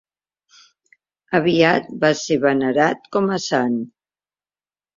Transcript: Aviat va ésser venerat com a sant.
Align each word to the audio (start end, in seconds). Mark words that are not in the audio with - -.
Aviat 1.41 1.91
va 2.05 2.11
ésser 2.19 2.39
venerat 2.47 3.07
com 3.19 3.31
a 3.39 3.41
sant. 3.47 3.79